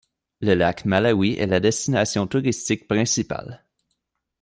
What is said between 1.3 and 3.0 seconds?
est la destination touristique